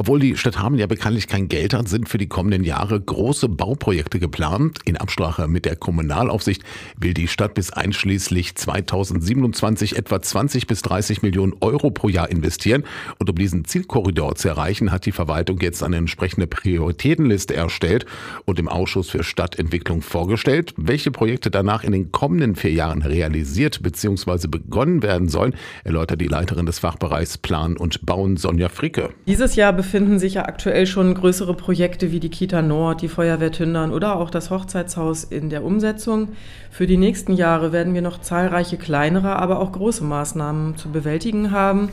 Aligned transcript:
Obwohl 0.00 0.20
die 0.20 0.36
Stadt 0.36 0.60
Hameln 0.60 0.78
ja 0.78 0.86
bekanntlich 0.86 1.26
kein 1.26 1.48
Geld 1.48 1.74
hat, 1.74 1.88
sind 1.88 2.08
für 2.08 2.18
die 2.18 2.28
kommenden 2.28 2.62
Jahre 2.62 3.00
große 3.00 3.48
Bauprojekte 3.48 4.20
geplant. 4.20 4.78
In 4.84 4.96
Absprache 4.96 5.48
mit 5.48 5.64
der 5.64 5.74
Kommunalaufsicht 5.74 6.62
will 6.96 7.14
die 7.14 7.26
Stadt 7.26 7.54
bis 7.54 7.72
einschließlich 7.72 8.54
2027 8.54 9.96
etwa 9.96 10.22
20 10.22 10.68
bis 10.68 10.82
30 10.82 11.22
Millionen 11.22 11.52
Euro 11.60 11.90
pro 11.90 12.08
Jahr 12.08 12.30
investieren. 12.30 12.84
Und 13.18 13.28
um 13.28 13.34
diesen 13.34 13.64
Zielkorridor 13.64 14.36
zu 14.36 14.46
erreichen, 14.46 14.92
hat 14.92 15.04
die 15.04 15.10
Verwaltung 15.10 15.58
jetzt 15.58 15.82
eine 15.82 15.96
entsprechende 15.96 16.46
Prioritätenliste 16.46 17.56
erstellt 17.56 18.06
und 18.44 18.60
im 18.60 18.68
Ausschuss 18.68 19.10
für 19.10 19.24
Stadtentwicklung 19.24 20.02
vorgestellt. 20.02 20.74
Welche 20.76 21.10
Projekte 21.10 21.50
danach 21.50 21.82
in 21.82 21.90
den 21.90 22.12
kommenden 22.12 22.54
vier 22.54 22.70
Jahren 22.70 23.02
realisiert 23.02 23.82
bzw. 23.82 24.46
begonnen 24.46 25.02
werden 25.02 25.28
sollen, 25.28 25.56
erläutert 25.82 26.20
die 26.20 26.28
Leiterin 26.28 26.66
des 26.66 26.78
Fachbereichs 26.78 27.36
Plan 27.36 27.76
und 27.76 28.06
Bauen 28.06 28.36
Sonja 28.36 28.68
Fricke. 28.68 29.10
Dieses 29.26 29.56
Jahr 29.56 29.72
sich 30.18 30.34
ja 30.34 30.44
aktuell 30.44 30.86
schon 30.86 31.14
größere 31.14 31.54
Projekte 31.54 32.12
wie 32.12 32.20
die 32.20 32.28
Kita 32.28 32.62
Nord, 32.62 33.02
die 33.02 33.08
Feuerwehr 33.08 33.50
Tündern 33.50 33.92
oder 33.92 34.16
auch 34.16 34.30
das 34.30 34.50
Hochzeitshaus 34.50 35.24
in 35.24 35.50
der 35.50 35.64
Umsetzung. 35.64 36.28
Für 36.70 36.86
die 36.86 36.96
nächsten 36.96 37.32
Jahre 37.32 37.72
werden 37.72 37.94
wir 37.94 38.02
noch 38.02 38.20
zahlreiche 38.20 38.76
kleinere, 38.76 39.36
aber 39.36 39.60
auch 39.60 39.72
große 39.72 40.04
Maßnahmen 40.04 40.76
zu 40.76 40.90
bewältigen 40.90 41.50
haben. 41.50 41.90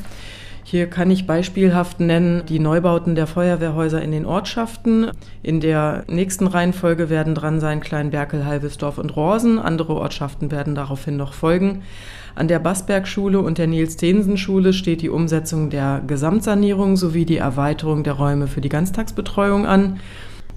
Hier 0.68 0.88
kann 0.88 1.12
ich 1.12 1.28
beispielhaft 1.28 2.00
nennen 2.00 2.42
die 2.50 2.58
Neubauten 2.58 3.14
der 3.14 3.28
Feuerwehrhäuser 3.28 4.02
in 4.02 4.12
den 4.12 4.26
Ortschaften. 4.26 5.12
In 5.44 5.60
der 5.60 6.06
nächsten 6.08 6.48
Reihenfolge 6.48 7.12
werden 7.12 7.36
dran 7.36 7.60
sein 7.60 7.82
Kleinberkel, 7.82 8.48
Halvesdorf 8.48 8.98
und 8.98 9.16
Rosen. 9.16 9.60
Andere 9.60 9.94
Ortschaften 9.94 10.50
werden 10.50 10.74
daraufhin 10.74 11.18
noch 11.18 11.34
folgen. 11.34 11.84
An 12.34 12.48
der 12.48 12.58
Bassberg-Schule 12.58 13.42
und 13.42 13.60
der 13.60 13.68
Nils-Tensen-Schule 13.68 14.74
steht 14.74 15.04
die 15.04 15.10
Umsetzung 15.12 15.70
der 15.70 16.02
Gesamtsanierung 16.08 16.98
sowie 16.98 17.26
die 17.26 17.38
Erweiterung 17.38 18.04
der 18.04 18.14
Räume 18.14 18.48
für 18.48 18.62
die 18.62 18.70
Ganztagsbetreuung 18.70 19.68
an. 19.68 20.00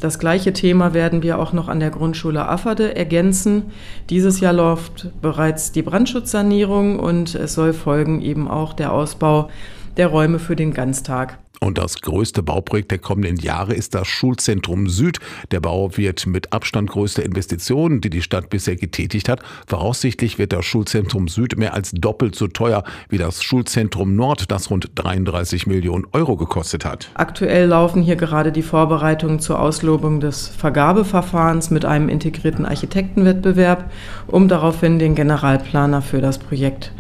Das 0.01 0.19
gleiche 0.19 0.55
Thema 0.55 0.95
werden 0.95 1.23
wir 1.23 1.39
auch 1.39 1.53
noch 1.53 1.69
an 1.69 1.81
der 1.81 1.91
Grundschule 1.91 2.49
Afferde 2.49 2.97
ergänzen. 2.97 3.65
Dieses 4.09 4.41
Jahr 4.41 4.55
läuft 4.55 5.11
bereits 5.21 5.73
die 5.73 5.83
Brandschutzsanierung 5.83 6.99
und 6.99 7.35
es 7.35 7.53
soll 7.53 7.75
folgen 7.75 8.23
eben 8.23 8.49
auch 8.49 8.73
der 8.73 8.93
Ausbau 8.93 9.51
der 9.99 10.07
Räume 10.07 10.39
für 10.39 10.57
den 10.57 10.73
Ganztag. 10.73 11.39
Und 11.61 11.77
das 11.77 12.01
größte 12.01 12.43
Bauprojekt 12.43 12.93
der 12.93 12.99
kommenden 12.99 13.37
Jahre 13.37 13.75
ist 13.75 13.95
das 13.95 14.07
Schulzentrum 14.07 14.89
Süd. 14.89 15.19
Der 15.51 15.59
Bau 15.59 15.97
wird 15.97 16.25
mit 16.27 16.53
Abstand 16.53 16.91
größte 16.91 17.23
Investitionen, 17.23 18.01
die 18.01 18.11
die 18.11 18.23
Stadt 18.23 18.49
bisher 18.49 18.77
getätigt 18.77 19.29
hat. 19.29 19.41
Voraussichtlich 19.67 20.39
wird 20.39 20.53
das 20.53 20.65
Schulzentrum 20.65 21.27
Süd 21.27 21.59
mehr 21.59 21.75
als 21.75 21.91
doppelt 21.91 22.37
so 22.37 22.47
teuer 22.47 22.85
wie 23.09 23.19
das 23.19 23.43
Schulzentrum 23.43 24.15
Nord, 24.15 24.53
das 24.53 24.71
rund 24.71 24.91
33 24.95 25.67
Millionen 25.67 26.07
Euro 26.13 26.37
gekostet 26.37 26.85
hat. 26.85 27.11
Aktuell 27.15 27.67
laufen 27.67 28.03
hier 28.03 28.17
gerade 28.17 28.53
die 28.53 28.63
Vorbereitungen 28.63 29.41
zur 29.41 29.61
Auslobung 29.61 30.21
des 30.21 30.47
Vergabeverfahrens 30.47 31.71
mit 31.71 31.85
einem 31.85 32.09
integrierten 32.09 32.67
Architektenwettbewerb, 32.67 33.91
um 34.29 34.47
daraufhin 34.47 35.01
den 35.01 35.17
Generalplaner 35.17 36.03
für 36.03 36.21
das 36.21 36.39
Projekt 36.39 36.93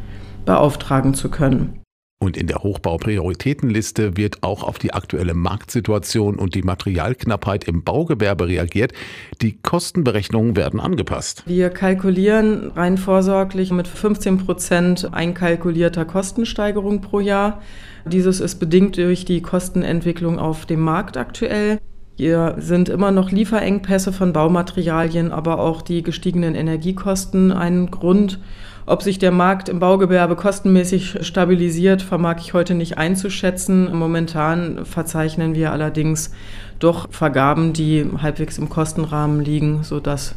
beauftragen 0.44 1.14
zu 1.14 1.30
können. 1.30 1.78
Und 2.20 2.36
in 2.36 2.48
der 2.48 2.64
Hochbauprioritätenliste 2.64 4.16
wird 4.16 4.42
auch 4.42 4.64
auf 4.64 4.80
die 4.80 4.92
aktuelle 4.92 5.34
Marktsituation 5.34 6.34
und 6.34 6.56
die 6.56 6.62
Materialknappheit 6.62 7.62
im 7.64 7.84
Baugewerbe 7.84 8.48
reagiert. 8.48 8.92
Die 9.40 9.56
Kostenberechnungen 9.56 10.56
werden 10.56 10.80
angepasst. 10.80 11.44
Wir 11.46 11.70
kalkulieren 11.70 12.72
rein 12.74 12.98
vorsorglich 12.98 13.70
mit 13.70 13.86
15 13.86 14.38
Prozent 14.38 15.14
einkalkulierter 15.14 16.04
Kostensteigerung 16.04 17.02
pro 17.02 17.20
Jahr. 17.20 17.62
Dieses 18.04 18.40
ist 18.40 18.56
bedingt 18.56 18.96
durch 18.96 19.24
die 19.24 19.40
Kostenentwicklung 19.40 20.40
auf 20.40 20.66
dem 20.66 20.80
Markt 20.80 21.16
aktuell. 21.16 21.78
Hier 22.16 22.56
sind 22.58 22.88
immer 22.88 23.12
noch 23.12 23.30
Lieferengpässe 23.30 24.12
von 24.12 24.32
Baumaterialien, 24.32 25.30
aber 25.30 25.60
auch 25.60 25.82
die 25.82 26.02
gestiegenen 26.02 26.56
Energiekosten 26.56 27.52
ein 27.52 27.92
Grund. 27.92 28.40
Ob 28.88 29.02
sich 29.02 29.18
der 29.18 29.32
Markt 29.32 29.68
im 29.68 29.80
Baugewerbe 29.80 30.34
kostenmäßig 30.34 31.18
stabilisiert, 31.20 32.00
vermag 32.00 32.36
ich 32.38 32.54
heute 32.54 32.74
nicht 32.74 32.96
einzuschätzen. 32.96 33.94
Momentan 33.94 34.86
verzeichnen 34.86 35.54
wir 35.54 35.72
allerdings 35.72 36.30
doch 36.78 37.12
Vergaben, 37.12 37.74
die 37.74 38.06
halbwegs 38.22 38.56
im 38.56 38.70
Kostenrahmen 38.70 39.44
liegen, 39.44 39.82
sodass 39.82 40.36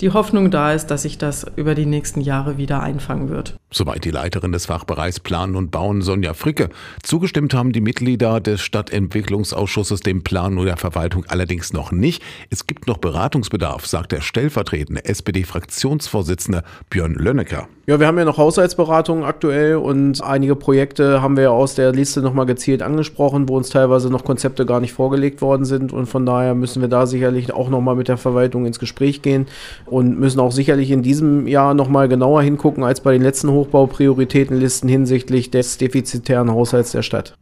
die 0.00 0.10
Hoffnung 0.10 0.50
da 0.50 0.72
ist, 0.72 0.88
dass 0.88 1.02
sich 1.02 1.18
das 1.18 1.46
über 1.56 1.74
die 1.74 1.86
nächsten 1.86 2.20
Jahre 2.20 2.58
wieder 2.58 2.82
einfangen 2.82 3.30
wird. 3.30 3.56
Soweit 3.70 4.04
die 4.04 4.10
Leiterin 4.10 4.52
des 4.52 4.66
Fachbereichs 4.66 5.20
Planen 5.20 5.56
und 5.56 5.70
Bauen 5.70 6.02
Sonja 6.02 6.34
Fricke. 6.34 6.68
Zugestimmt 7.02 7.54
haben 7.54 7.72
die 7.72 7.80
Mitglieder 7.80 8.40
des 8.40 8.60
Stadtentwicklungsausschusses 8.60 10.00
dem 10.00 10.22
Plan 10.22 10.58
und 10.58 10.66
der 10.66 10.76
Verwaltung 10.76 11.24
allerdings 11.28 11.72
noch 11.72 11.92
nicht. 11.92 12.22
Es 12.50 12.66
gibt 12.66 12.86
noch 12.86 12.98
Beratungsbedarf, 12.98 13.86
sagt 13.86 14.12
der 14.12 14.20
stellvertretende 14.20 15.04
SPD-Fraktionsvorsitzende 15.04 16.62
Björn 16.90 17.14
Lönnecker. 17.14 17.68
Ja, 17.88 18.00
wir 18.00 18.08
haben 18.08 18.18
ja 18.18 18.24
noch 18.24 18.38
Haushaltsberatungen 18.38 19.22
aktuell 19.22 19.76
und 19.76 20.20
einige 20.20 20.56
Projekte 20.56 21.22
haben 21.22 21.36
wir 21.36 21.52
aus 21.52 21.76
der 21.76 21.92
Liste 21.92 22.20
nochmal 22.20 22.44
gezielt 22.44 22.82
angesprochen, 22.82 23.48
wo 23.48 23.56
uns 23.56 23.68
teilweise 23.68 24.10
noch 24.10 24.24
Konzepte 24.24 24.66
gar 24.66 24.80
nicht 24.80 24.92
vorgelegt 24.92 25.40
worden 25.40 25.64
sind 25.64 25.92
und 25.92 26.06
von 26.06 26.26
daher 26.26 26.56
müssen 26.56 26.82
wir 26.82 26.88
da 26.88 27.06
sicherlich 27.06 27.52
auch 27.52 27.68
nochmal 27.68 27.94
mit 27.94 28.08
der 28.08 28.16
Verwaltung 28.16 28.66
ins 28.66 28.80
Gespräch 28.80 29.22
gehen 29.22 29.46
und 29.86 30.18
müssen 30.18 30.40
auch 30.40 30.52
sicherlich 30.52 30.90
in 30.90 31.02
diesem 31.02 31.46
Jahr 31.46 31.74
nochmal 31.74 32.08
genauer 32.08 32.42
hingucken 32.42 32.84
als 32.84 33.00
bei 33.00 33.12
den 33.12 33.22
letzten 33.22 33.50
Hochbauprioritätenlisten 33.50 34.88
hinsichtlich 34.88 35.50
des 35.50 35.78
defizitären 35.78 36.50
Haushalts 36.50 36.92
der 36.92 37.02
Stadt. 37.02 37.36